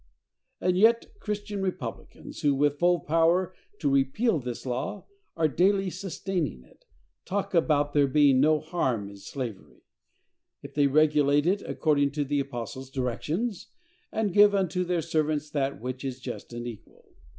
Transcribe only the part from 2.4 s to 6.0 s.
who, with full power to repeal this law, are daily